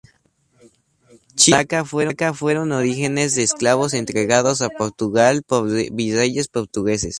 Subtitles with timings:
[1.35, 7.09] China y Malaca fueron orígenes de esclavos entregados a Portugal por virreyes portugueses.